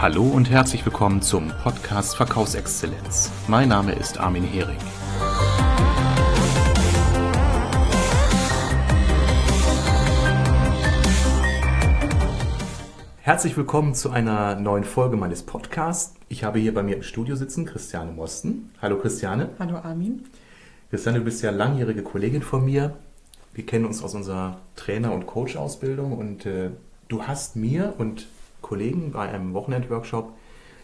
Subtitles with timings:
[0.00, 3.32] Hallo und herzlich willkommen zum Podcast Verkaufsexzellenz.
[3.48, 4.78] Mein Name ist Armin Hering.
[13.22, 16.14] Herzlich willkommen zu einer neuen Folge meines Podcasts.
[16.28, 18.70] Ich habe hier bei mir im Studio sitzen Christiane Mosten.
[18.80, 19.48] Hallo Christiane.
[19.58, 20.26] Hallo Armin.
[20.90, 22.94] Christiane, du bist ja langjährige Kollegin von mir.
[23.52, 26.70] Wir kennen uns aus unserer Trainer- und Coach-Ausbildung und äh,
[27.08, 28.28] du hast mir und
[28.60, 30.32] Kollegen bei einem Wochenendworkshop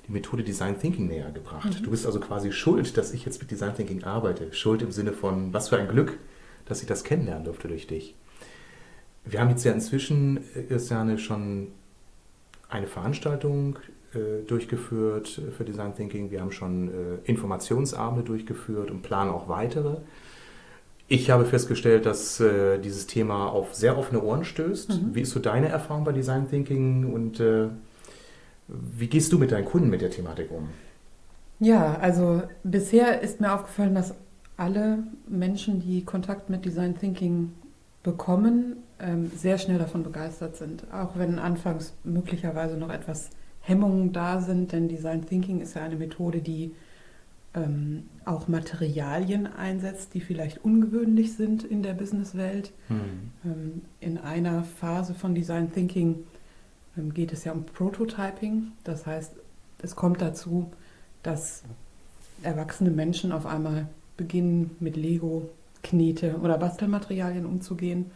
[0.06, 1.80] die Methode Design Thinking näher gebracht.
[1.80, 1.82] Mhm.
[1.82, 4.52] Du bist also quasi schuld, dass ich jetzt mit Design Thinking arbeite.
[4.52, 6.18] Schuld im Sinne von, was für ein Glück,
[6.66, 8.14] dass ich das kennenlernen durfte durch dich.
[9.24, 11.68] Wir haben jetzt ja inzwischen, äh, Christiane, schon
[12.68, 13.78] eine Veranstaltung
[14.12, 16.30] äh, durchgeführt für Design Thinking.
[16.30, 16.92] Wir haben schon äh,
[17.24, 19.98] Informationsabende durchgeführt und planen auch weitere.
[21.06, 24.90] Ich habe festgestellt, dass äh, dieses Thema auf sehr offene Ohren stößt.
[24.90, 25.14] Mhm.
[25.14, 27.68] Wie ist so deine Erfahrung bei Design Thinking und äh,
[28.68, 30.68] wie gehst du mit deinen Kunden mit der Thematik um?
[31.60, 34.14] Ja, also bisher ist mir aufgefallen, dass
[34.56, 37.52] alle Menschen, die Kontakt mit Design Thinking
[38.02, 40.84] bekommen, ähm, sehr schnell davon begeistert sind.
[40.92, 43.30] Auch wenn anfangs möglicherweise noch etwas
[43.60, 46.74] Hemmungen da sind, denn Design Thinking ist ja eine Methode, die
[47.54, 52.72] ähm, auch Materialien einsetzt, die vielleicht ungewöhnlich sind in der Businesswelt.
[52.88, 53.00] Mhm.
[53.44, 56.24] Ähm, in einer Phase von Design Thinking
[56.96, 58.72] ähm, geht es ja um Prototyping.
[58.82, 59.34] Das heißt,
[59.82, 60.72] es kommt dazu,
[61.22, 61.62] dass
[62.42, 65.48] erwachsene Menschen auf einmal beginnen mit Lego,
[65.82, 68.10] Knete oder Bastelmaterialien umzugehen.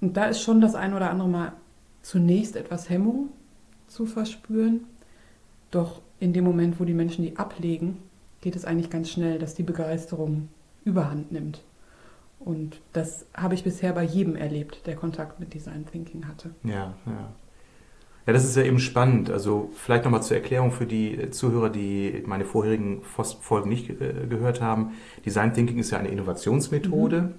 [0.00, 1.52] Und da ist schon das ein oder andere Mal
[2.02, 3.28] zunächst etwas Hemmung
[3.86, 4.84] zu verspüren.
[5.70, 7.98] Doch in dem Moment, wo die Menschen die ablegen,
[8.46, 10.50] geht es eigentlich ganz schnell, dass die Begeisterung
[10.84, 11.64] überhand nimmt.
[12.38, 16.50] Und das habe ich bisher bei jedem erlebt, der Kontakt mit Design Thinking hatte.
[16.62, 17.32] Ja, ja.
[18.24, 19.30] Ja, das ist ja eben spannend.
[19.30, 24.60] Also vielleicht nochmal zur Erklärung für die Zuhörer, die meine vorherigen Folgen nicht äh, gehört
[24.60, 24.92] haben.
[25.24, 27.34] Design Thinking ist ja eine Innovationsmethode, mhm.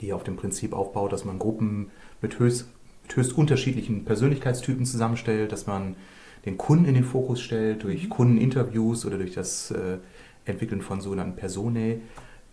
[0.00, 1.90] die auf dem Prinzip aufbaut, dass man Gruppen
[2.20, 2.68] mit höchst,
[3.02, 5.96] mit höchst unterschiedlichen Persönlichkeitstypen zusammenstellt, dass man
[6.44, 8.10] den Kunden in den Fokus stellt, durch mhm.
[8.10, 9.98] Kundeninterviews oder durch das äh,
[10.44, 12.00] Entwickeln von sogenannten Personae.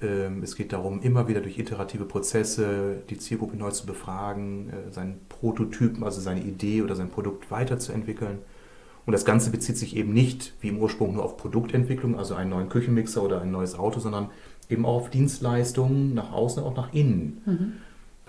[0.01, 4.91] Ähm, es geht darum, immer wieder durch iterative Prozesse die Zielgruppe neu zu befragen, äh,
[4.91, 8.39] seinen Prototypen, also seine Idee oder sein Produkt weiterzuentwickeln.
[9.05, 12.51] Und das Ganze bezieht sich eben nicht wie im Ursprung nur auf Produktentwicklung, also einen
[12.51, 14.29] neuen Küchenmixer oder ein neues Auto, sondern
[14.69, 17.41] eben auch auf Dienstleistungen nach außen, auch nach innen.
[17.45, 17.73] Mhm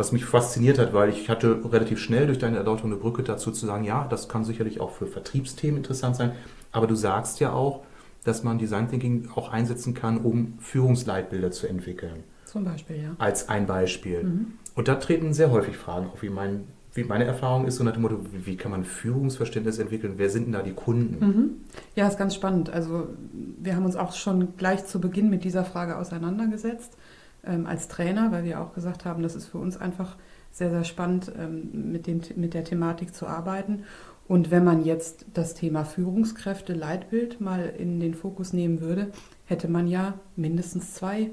[0.00, 3.52] was mich fasziniert hat, weil ich hatte relativ schnell durch deine Erläuterung eine Brücke dazu
[3.52, 6.32] zu sagen, ja, das kann sicherlich auch für Vertriebsthemen interessant sein,
[6.72, 7.82] aber du sagst ja auch,
[8.24, 12.24] dass man Design Thinking auch einsetzen kann, um Führungsleitbilder zu entwickeln.
[12.46, 13.10] Zum Beispiel, ja.
[13.18, 14.24] Als ein Beispiel.
[14.24, 14.46] Mhm.
[14.74, 17.92] Und da treten sehr häufig Fragen auf, wie, mein, wie meine Erfahrung ist, so nach
[17.92, 20.14] dem Motto, wie, kann man Führungsverständnis entwickeln?
[20.16, 21.26] Wer sind denn da die Kunden?
[21.26, 21.50] Mhm.
[21.94, 22.70] Ja, ist ganz spannend.
[22.70, 26.96] Also wir haben uns auch schon gleich zu Beginn mit dieser Frage auseinandergesetzt
[27.44, 30.16] ähm, als Trainer, weil wir auch gesagt haben, das ist für uns einfach
[30.50, 33.84] sehr, sehr spannend, ähm, mit, dem, mit der Thematik zu arbeiten.
[34.26, 39.10] Und wenn man jetzt das Thema Führungskräfte, Leitbild mal in den Fokus nehmen würde,
[39.46, 41.30] hätte man ja mindestens zwei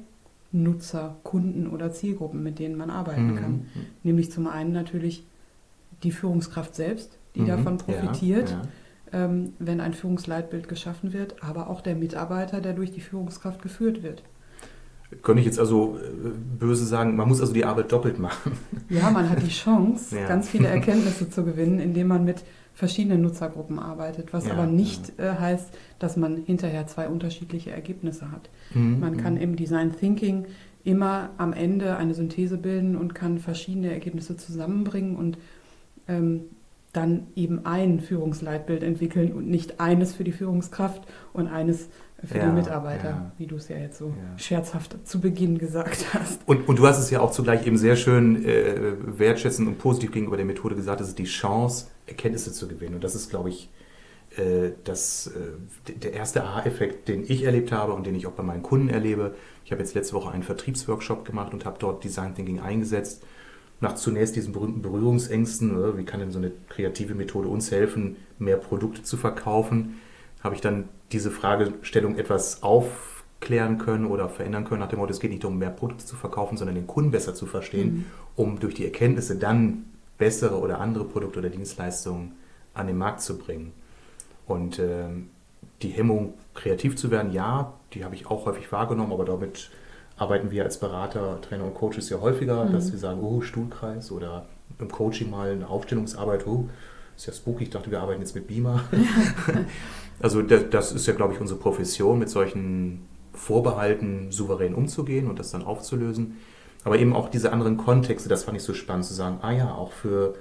[0.51, 3.35] Nutzer, Kunden oder Zielgruppen, mit denen man arbeiten mhm.
[3.35, 3.65] kann.
[4.03, 5.25] Nämlich zum einen natürlich
[6.03, 7.47] die Führungskraft selbst, die mhm.
[7.47, 9.25] davon profitiert, ja, ja.
[9.25, 14.03] Ähm, wenn ein Führungsleitbild geschaffen wird, aber auch der Mitarbeiter, der durch die Führungskraft geführt
[14.03, 14.23] wird.
[15.21, 16.29] Könnte ich jetzt also äh,
[16.59, 18.51] böse sagen, man muss also die Arbeit doppelt machen.
[18.89, 20.27] Ja, man hat die Chance, ja.
[20.27, 25.13] ganz viele Erkenntnisse zu gewinnen, indem man mit verschiedenen Nutzergruppen arbeitet, was ja, aber nicht
[25.17, 25.33] ja.
[25.33, 25.69] äh, heißt,
[25.99, 28.49] dass man hinterher zwei unterschiedliche Ergebnisse hat.
[28.73, 29.41] Mhm, man kann mhm.
[29.41, 30.45] im Design Thinking
[30.83, 35.37] immer am Ende eine Synthese bilden und kann verschiedene Ergebnisse zusammenbringen und
[36.07, 36.41] ähm,
[36.93, 41.03] dann eben ein Führungsleitbild entwickeln und nicht eines für die Führungskraft
[41.33, 41.89] und eines
[42.23, 43.31] für ja, die Mitarbeiter, ja.
[43.37, 44.39] wie du es ja jetzt so ja.
[44.39, 46.41] scherzhaft zu Beginn gesagt hast.
[46.47, 50.11] Und, und du hast es ja auch zugleich eben sehr schön äh, wertschätzend und positiv
[50.11, 52.95] gegenüber der Methode gesagt, es ist die Chance, Erkenntnisse zu gewinnen.
[52.95, 53.69] Und das ist, glaube ich,
[54.35, 58.43] äh, das, äh, der erste Aha-Effekt, den ich erlebt habe und den ich auch bei
[58.43, 59.35] meinen Kunden erlebe.
[59.63, 63.23] Ich habe jetzt letzte Woche einen Vertriebsworkshop gemacht und habe dort Design Thinking eingesetzt.
[63.79, 65.97] Nach zunächst diesen berühmten Berührungsängsten, oder?
[65.99, 69.99] wie kann denn so eine kreative Methode uns helfen, mehr Produkte zu verkaufen,
[70.47, 75.19] habe ich dann diese Fragestellung etwas aufklären können oder verändern können, nach dem Motto, es
[75.19, 78.05] geht nicht darum, mehr Produkte zu verkaufen, sondern den Kunden besser zu verstehen, mhm.
[78.35, 79.85] um durch die Erkenntnisse dann
[80.17, 82.33] bessere oder andere Produkte oder Dienstleistungen
[82.73, 83.73] an den Markt zu bringen.
[84.47, 85.09] Und äh,
[85.81, 89.69] die Hemmung, kreativ zu werden, ja, die habe ich auch häufig wahrgenommen, aber damit
[90.15, 92.71] arbeiten wir als Berater, Trainer und Coaches ja häufiger, mhm.
[92.71, 94.45] dass wir sagen, oh, Stuhlkreis oder
[94.79, 96.69] im Coaching mal eine Aufstellungsarbeit, oh,
[97.17, 98.83] ist ja spooky, ich dachte, wir arbeiten jetzt mit Beamer.
[100.21, 105.51] also das ist ja, glaube ich, unsere Profession, mit solchen Vorbehalten souverän umzugehen und das
[105.51, 106.37] dann aufzulösen.
[106.83, 109.73] Aber eben auch diese anderen Kontexte, das fand ich so spannend zu sagen, ah ja,
[109.73, 110.35] auch für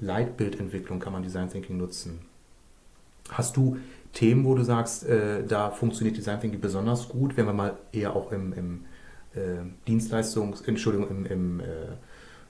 [0.00, 2.20] Leitbildentwicklung kann man Design Thinking nutzen.
[3.30, 3.76] Hast du
[4.12, 8.14] Themen, wo du sagst, äh, da funktioniert Design Thinking besonders gut, wenn wir mal eher
[8.14, 8.84] auch im, im
[9.34, 11.64] äh, Dienstleistungs-, Entschuldigung, im, im, äh,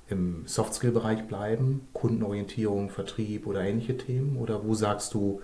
[0.08, 1.88] im Soft-Skill-Bereich bleiben?
[1.92, 4.36] Kundenorientierung, Vertrieb oder ähnliche Themen?
[4.36, 5.40] Oder wo sagst du,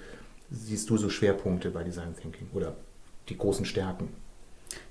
[0.51, 2.77] siehst du so Schwerpunkte bei Design Thinking oder
[3.29, 4.09] die großen Stärken?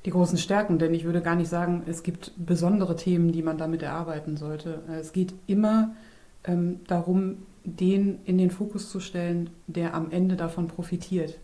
[0.05, 3.57] Die großen Stärken, denn ich würde gar nicht sagen, es gibt besondere Themen, die man
[3.57, 4.81] damit erarbeiten sollte.
[4.89, 5.95] Es geht immer
[6.43, 11.37] ähm, darum, den in den Fokus zu stellen, der am Ende davon profitiert.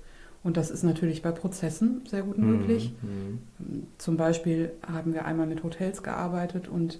[0.43, 2.93] Und das ist natürlich bei Prozessen sehr gut möglich.
[3.01, 3.39] Mhm.
[3.59, 3.87] mhm.
[3.97, 6.99] Zum Beispiel haben wir einmal mit Hotels gearbeitet und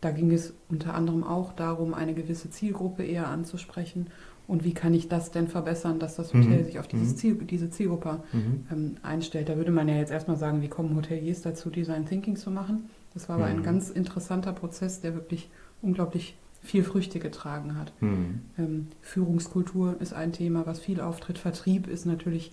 [0.00, 4.08] da ging es unter anderem auch darum, eine gewisse Zielgruppe eher anzusprechen.
[4.46, 6.64] Und wie kann ich das denn verbessern, dass das Hotel mhm.
[6.64, 7.16] sich auf dieses mhm.
[7.16, 8.66] Ziel, diese Zielgruppe mhm.
[8.72, 9.48] ähm, einstellt?
[9.48, 12.88] Da würde man ja jetzt erstmal sagen, wie kommen Hoteliers dazu, Design Thinking zu machen?
[13.12, 13.64] Das war aber ein mhm.
[13.64, 15.50] ganz interessanter Prozess, der wirklich
[15.82, 17.92] unglaublich viel Früchte getragen hat.
[18.00, 18.40] Mhm.
[18.58, 21.38] Ähm, Führungskultur ist ein Thema, was viel auftritt.
[21.38, 22.52] Vertrieb ist natürlich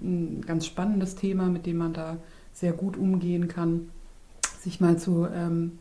[0.00, 2.18] ein ganz spannendes Thema, mit dem man da
[2.52, 3.90] sehr gut umgehen kann.
[4.60, 5.78] Sich mal zu ähm,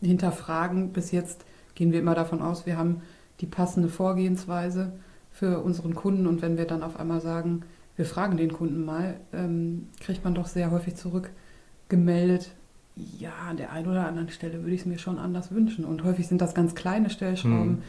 [0.00, 0.92] hinterfragen.
[0.92, 1.44] Bis jetzt
[1.74, 3.02] gehen wir immer davon aus, wir haben
[3.40, 4.92] die passende Vorgehensweise
[5.30, 7.62] für unseren Kunden und wenn wir dann auf einmal sagen,
[7.96, 12.52] wir fragen den Kunden mal, ähm, kriegt man doch sehr häufig zurückgemeldet,
[12.96, 15.84] ja, an der einen oder anderen Stelle würde ich es mir schon anders wünschen.
[15.84, 17.82] Und häufig sind das ganz kleine Stellschrauben, mhm.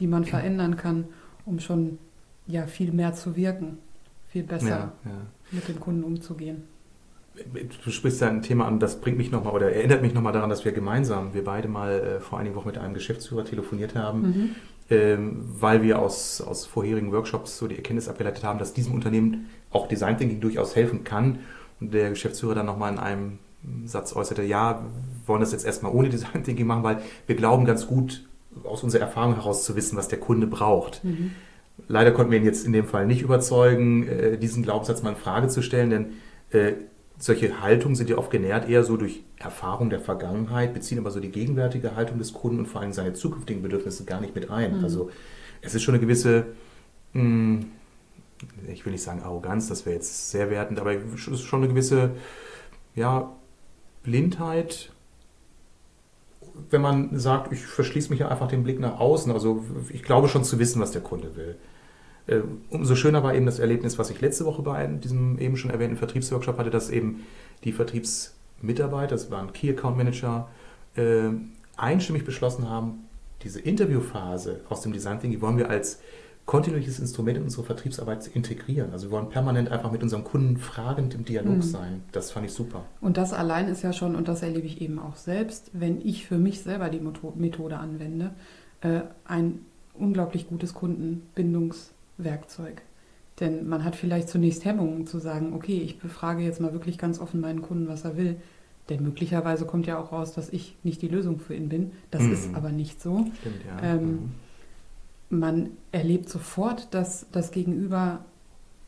[0.00, 1.06] die man verändern kann,
[1.46, 1.98] um schon
[2.46, 3.78] ja, viel mehr zu wirken,
[4.28, 5.10] viel besser ja, ja.
[5.52, 6.64] mit dem Kunden umzugehen.
[7.84, 10.50] Du sprichst ja ein Thema an, das bringt mich nochmal oder erinnert mich nochmal daran,
[10.50, 14.20] dass wir gemeinsam, wir beide mal äh, vor einigen Wochen mit einem Geschäftsführer telefoniert haben,
[14.20, 14.50] mhm.
[14.90, 19.48] ähm, weil wir aus, aus vorherigen Workshops so die Erkenntnis abgeleitet haben, dass diesem Unternehmen
[19.70, 21.40] auch Design Thinking durchaus helfen kann.
[21.80, 23.38] Und der Geschäftsführer dann nochmal in einem
[23.84, 27.64] Satz äußerte, ja, wir wollen das jetzt erstmal ohne Design Thinking machen, weil wir glauben
[27.64, 28.24] ganz gut
[28.64, 31.04] aus unserer Erfahrung heraus zu wissen, was der Kunde braucht.
[31.04, 31.32] Mhm.
[31.86, 35.16] Leider konnten wir ihn jetzt in dem Fall nicht überzeugen, äh, diesen Glaubenssatz mal in
[35.16, 36.06] Frage zu stellen, denn
[36.50, 36.72] äh,
[37.18, 41.20] solche Haltungen sind ja oft genährt eher so durch Erfahrung der Vergangenheit, beziehen aber so
[41.20, 44.78] die gegenwärtige Haltung des Kunden und vor allem seine zukünftigen Bedürfnisse gar nicht mit ein.
[44.78, 44.84] Mhm.
[44.84, 45.10] Also
[45.60, 46.46] es ist schon eine gewisse,
[47.12, 47.66] mh, hm,
[48.68, 51.68] ich will nicht sagen Arroganz, das wäre jetzt sehr wertend, aber es ist schon eine
[51.68, 52.12] gewisse,
[52.94, 53.32] ja,
[54.02, 54.92] Blindheit,
[56.70, 59.32] wenn man sagt, ich verschließe mich ja einfach den Blick nach außen.
[59.32, 61.56] Also ich glaube schon zu wissen, was der Kunde will.
[62.28, 65.70] Äh, umso schöner war eben das Erlebnis, was ich letzte Woche bei diesem eben schon
[65.70, 67.26] erwähnten Vertriebsworkshop hatte, dass eben
[67.64, 70.48] die Vertriebsmitarbeiter, das waren Key Account Manager,
[70.94, 71.30] äh,
[71.76, 73.04] einstimmig beschlossen haben,
[73.42, 76.00] diese Interviewphase aus dem Design Thinking wollen wir als
[76.44, 78.90] kontinuierliches Instrument in unsere Vertriebsarbeit zu integrieren.
[78.92, 81.62] Also wir wollen permanent einfach mit unserem Kunden fragend im Dialog mhm.
[81.62, 82.02] sein.
[82.10, 82.84] Das fand ich super.
[83.02, 86.26] Und das allein ist ja schon, und das erlebe ich eben auch selbst, wenn ich
[86.26, 88.30] für mich selber die Methode anwende,
[88.80, 90.72] äh, ein unglaublich gutes
[92.18, 92.82] Kundenbindungswerkzeug.
[93.40, 97.20] Denn man hat vielleicht zunächst Hemmungen zu sagen, okay, ich befrage jetzt mal wirklich ganz
[97.20, 98.36] offen meinen Kunden, was er will.
[98.88, 101.92] Denn möglicherweise kommt ja auch raus, dass ich nicht die Lösung für ihn bin.
[102.10, 102.32] Das mhm.
[102.32, 103.26] ist aber nicht so.
[103.40, 103.82] Stimmt, ja.
[103.82, 104.30] Ähm, mhm
[105.30, 108.24] man erlebt sofort, dass das Gegenüber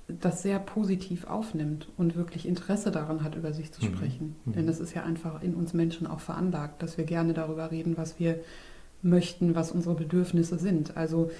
[0.08, 3.94] das sehr positiv aufnimmt und wirklich Interesse daran hat, über sich zu mhm.
[3.94, 4.36] sprechen.
[4.44, 4.52] Mhm.
[4.52, 7.96] Denn es ist ja einfach in uns Menschen auch veranlagt, dass wir gerne darüber reden,
[7.96, 8.40] was wir
[9.02, 10.96] möchten, was unsere Bedürfnisse sind.
[10.96, 11.30] Also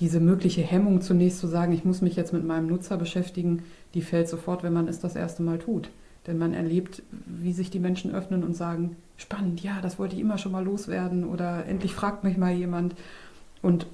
[0.00, 3.62] diese mögliche Hemmung zunächst zu sagen, ich muss mich jetzt mit meinem Nutzer beschäftigen,
[3.94, 5.90] die fällt sofort, wenn man es das erste Mal tut.
[6.26, 10.20] Denn man erlebt, wie sich die Menschen öffnen und sagen, spannend, ja, das wollte ich
[10.20, 12.96] immer schon mal loswerden oder endlich fragt mich mal jemand.
[13.62, 13.86] Und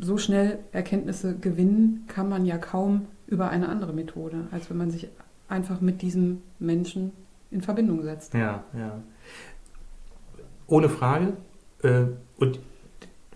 [0.00, 4.90] so schnell Erkenntnisse gewinnen kann man ja kaum über eine andere Methode, als wenn man
[4.90, 5.08] sich
[5.48, 7.12] einfach mit diesem Menschen
[7.50, 8.34] in Verbindung setzt.
[8.34, 9.00] Ja, ja.
[10.66, 11.34] Ohne Frage.
[11.82, 12.04] Äh,
[12.38, 12.60] und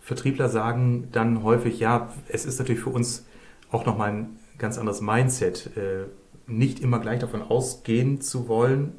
[0.02, 3.24] Vertriebler sagen dann häufig, ja, es ist natürlich für uns
[3.70, 6.04] auch nochmal ein ganz anderes Mindset, äh,
[6.46, 8.92] nicht immer gleich davon ausgehen zu wollen,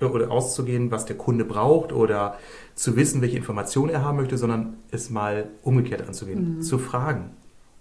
[0.00, 2.36] oder auszugehen, was der Kunde braucht oder
[2.74, 6.62] zu wissen, welche Informationen er haben möchte, sondern es mal umgekehrt anzugehen, mhm.
[6.62, 7.30] zu fragen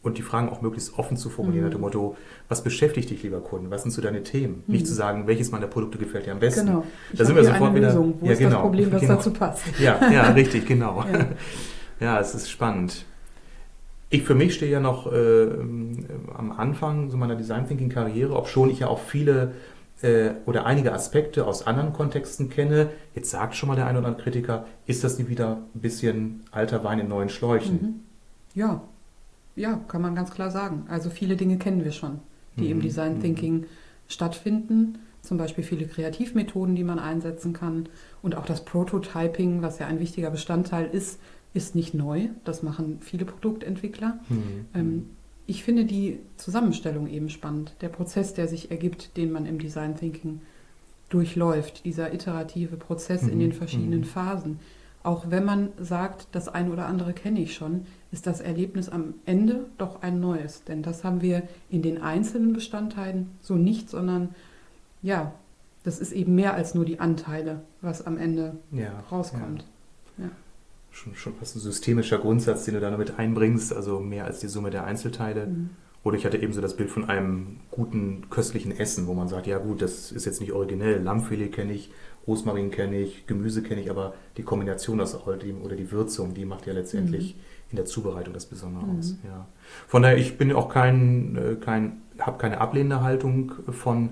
[0.03, 1.69] und die Fragen auch möglichst offen zu formulieren, mhm.
[1.69, 2.15] nach dem Motto,
[2.50, 3.72] was beschäftigt dich, lieber Kunde?
[3.72, 4.63] Was sind so deine Themen?
[4.67, 4.74] Mhm.
[4.74, 6.67] Nicht zu sagen, welches meiner Produkte gefällt dir am besten.
[6.67, 6.86] Genau.
[7.12, 7.88] Ich da sind wir sofort wieder.
[7.88, 8.15] Lösung.
[8.19, 8.51] Wo ja, ist genau.
[8.51, 9.15] das Problem, das genau.
[9.15, 9.63] dazu passt?
[9.79, 11.03] Ja, ja, richtig, genau.
[11.12, 11.27] ja.
[12.03, 13.05] ja, es ist spannend.
[14.10, 15.48] Ich für mich stehe ja noch äh,
[16.38, 19.53] am Anfang so meiner Design Thinking Karriere, obschon ich ja auch viele
[20.03, 22.89] äh, oder einige Aspekte aus anderen Kontexten kenne.
[23.15, 26.43] Jetzt sagt schon mal der ein oder andere Kritiker, ist das nicht wieder ein bisschen
[26.51, 27.75] alter Wein in neuen Schläuchen?
[27.81, 27.93] Mhm.
[28.53, 28.81] Ja,
[29.55, 30.86] ja, kann man ganz klar sagen.
[30.89, 32.19] Also viele Dinge kennen wir schon,
[32.60, 32.72] die Mhm.
[32.72, 33.22] im Design Mhm.
[33.22, 33.65] Thinking
[34.07, 35.00] stattfinden.
[35.22, 37.88] Zum Beispiel viele Kreativmethoden, die man einsetzen kann.
[38.22, 41.19] Und auch das Prototyping, was ja ein wichtiger Bestandteil ist,
[41.53, 42.29] ist nicht neu.
[42.45, 44.19] Das machen viele Produktentwickler.
[44.29, 44.65] Mhm.
[44.74, 45.05] Ähm,
[45.45, 47.75] ich finde die Zusammenstellung eben spannend.
[47.81, 50.41] Der Prozess, der sich ergibt, den man im Design Thinking
[51.10, 51.86] durchläuft.
[51.86, 53.39] Dieser iterative Prozess in Mhm.
[53.39, 54.05] den verschiedenen Mhm.
[54.05, 54.60] Phasen.
[55.03, 59.15] Auch wenn man sagt, das eine oder andere kenne ich schon, ist das Erlebnis am
[59.25, 60.63] Ende doch ein neues.
[60.63, 64.29] Denn das haben wir in den einzelnen Bestandteilen so nicht, sondern
[65.01, 65.33] ja,
[65.83, 69.65] das ist eben mehr als nur die Anteile, was am Ende ja, rauskommt.
[70.17, 70.29] Ja.
[70.93, 74.47] Schon, schon fast ein systemischer Grundsatz, den du da damit einbringst, also mehr als die
[74.47, 75.47] Summe der Einzelteile.
[75.47, 75.69] Mhm.
[76.03, 79.47] Oder ich hatte eben so das Bild von einem guten, köstlichen Essen, wo man sagt,
[79.47, 81.91] ja gut, das ist jetzt nicht originell, Lammfilet kenne ich,
[82.27, 86.33] Rosmarin kenne ich, Gemüse kenne ich, aber die Kombination aus all dem oder die Würzung,
[86.33, 87.35] die macht ja letztendlich
[87.71, 89.00] in der Zubereitung das Besondere Mhm.
[89.00, 89.15] aus.
[89.25, 89.47] Ja.
[89.88, 94.09] Von daher, ich bin auch kein, äh, kein habe keine ablehnende Haltung von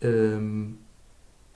[0.00, 0.78] ähm,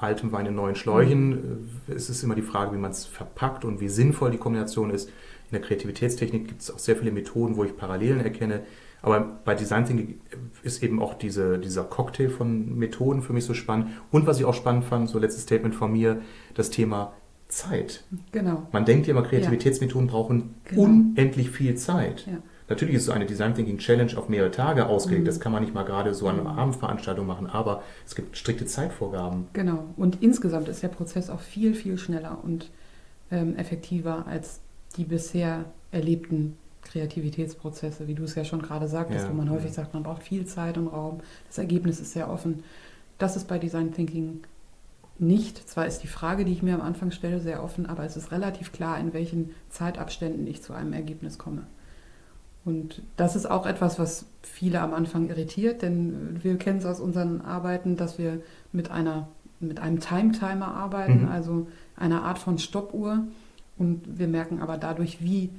[0.03, 1.69] altem Wein in neuen Schläuchen.
[1.89, 4.91] Äh, Es ist immer die Frage, wie man es verpackt und wie sinnvoll die Kombination
[4.91, 5.09] ist.
[5.09, 8.61] In der Kreativitätstechnik gibt es auch sehr viele Methoden, wo ich Parallelen erkenne.
[9.03, 10.21] Aber bei Design Thinking
[10.63, 13.89] ist eben auch diese, dieser Cocktail von Methoden für mich so spannend.
[14.11, 16.21] Und was ich auch spannend fand, so letztes Statement von mir,
[16.55, 17.13] das Thema
[17.49, 18.05] Zeit.
[18.31, 18.69] Genau.
[18.73, 20.83] Man denkt ja immer, Kreativitätsmethoden brauchen Genau.
[20.83, 22.27] unendlich viel Zeit.
[22.27, 22.39] Ja.
[22.71, 25.25] Natürlich ist so eine Design Thinking Challenge auf mehrere Tage ausgelegt.
[25.25, 25.27] Mhm.
[25.27, 26.57] Das kann man nicht mal gerade so an einer.
[26.57, 29.49] Abendveranstaltung machen, aber es gibt strikte Zeitvorgaben.
[29.53, 29.85] Genau.
[29.97, 32.71] Und insgesamt ist der Prozess auch viel, viel schneller und
[33.33, 34.61] ähm, effektiver als
[34.97, 39.53] die bisher erlebten Kreativitätsprozesse, wie du es ja schon gerade sagtest, Ja, wo man ja.
[39.53, 41.21] häufig sagt, man braucht viel Zeit und Raum.
[41.49, 42.63] Das Ergebnis ist sehr offen.
[43.19, 44.45] Das ist bei Design Thinking
[45.19, 45.69] nicht.
[45.69, 48.31] Zwar ist die Frage, die ich mir am Anfang stelle, sehr offen, aber es ist
[48.31, 51.67] relativ klar, in welchen Zeitabständen ich zu einem Ergebnis komme.
[52.65, 57.01] Und das ist auch etwas, was viele am Anfang irritiert, denn wir kennen es aus
[57.01, 58.41] unseren Arbeiten, dass wir
[58.73, 59.29] mit einer
[59.63, 61.29] mit einem Time-Timer arbeiten, Mhm.
[61.29, 63.25] also einer Art von Stoppuhr.
[63.77, 65.51] Und wir merken aber dadurch, wie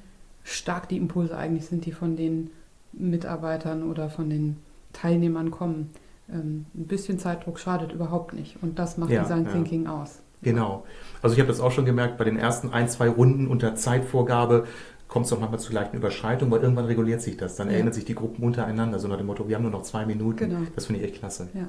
[0.44, 2.50] stark die Impulse eigentlich sind, die von den
[2.94, 4.58] Mitarbeitern oder von den
[4.94, 5.92] Teilnehmern kommen.
[6.32, 8.58] Ähm, ein bisschen Zeitdruck schadet überhaupt nicht.
[8.64, 9.52] Und das macht Ja, Design ja.
[9.52, 10.20] Thinking aus.
[10.42, 10.84] Genau.
[11.22, 14.66] Also ich habe das auch schon gemerkt, bei den ersten ein, zwei Runden unter Zeitvorgabe
[15.12, 17.58] kommt es doch manchmal zu leichten Überschreitungen, weil irgendwann reguliert sich das.
[17.58, 17.74] Dann Ja.
[17.74, 20.38] erinnern sich die Gruppen untereinander, so nach dem Motto, wir haben nur noch zwei Minuten.
[20.38, 20.60] Genau.
[20.74, 21.50] Das finde ich echt klasse.
[21.54, 21.68] Ja.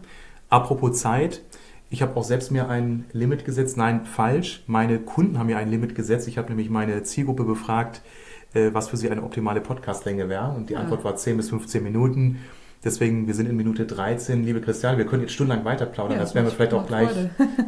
[0.49, 1.43] Apropos Zeit,
[1.91, 3.77] ich habe auch selbst mir ein Limit gesetzt.
[3.77, 4.63] Nein, falsch.
[4.69, 6.29] Meine Kunden haben mir ein Limit gesetzt.
[6.29, 8.01] Ich habe nämlich meine Zielgruppe befragt,
[8.55, 10.53] äh, was für sie eine optimale Podcastlänge wäre.
[10.53, 10.81] Und die Ah.
[10.81, 12.39] Antwort war 10 bis 15 Minuten.
[12.85, 14.45] Deswegen, wir sind in Minute 13.
[14.45, 16.17] Liebe Christiane, wir können jetzt stundenlang weiter plaudern.
[16.17, 17.11] Ja, das werden wir vielleicht auch gleich,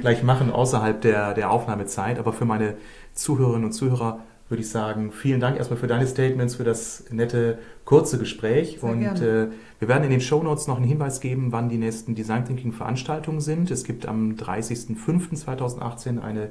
[0.01, 2.19] gleich machen, außerhalb der, der Aufnahmezeit.
[2.19, 2.75] Aber für meine
[3.13, 7.59] Zuhörerinnen und Zuhörer würde ich sagen, vielen Dank erstmal für deine Statements, für das nette,
[7.85, 8.79] kurze Gespräch.
[8.81, 9.49] Sehr und äh,
[9.79, 13.41] wir werden in den Shownotes noch einen Hinweis geben, wann die nächsten Design Thinking Veranstaltungen
[13.41, 13.71] sind.
[13.71, 16.51] Es gibt am 30.05.2018 eine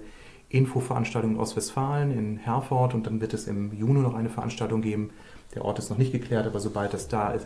[0.49, 5.11] Infoveranstaltung in Ostwestfalen in Herford und dann wird es im Juni noch eine Veranstaltung geben.
[5.55, 7.39] Der Ort ist noch nicht geklärt, aber sobald das da äh,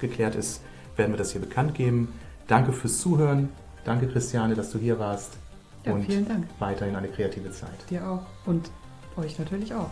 [0.00, 0.62] geklärt ist,
[0.96, 2.08] werden wir das hier bekannt geben.
[2.46, 3.48] Danke fürs Zuhören.
[3.84, 5.32] Danke, Christiane, dass du hier warst.
[5.84, 6.46] Ja, und vielen Dank.
[6.58, 7.90] weiterhin eine kreative Zeit.
[7.90, 8.22] Dir auch.
[8.46, 8.70] Und
[9.16, 9.90] euch natürlich auch.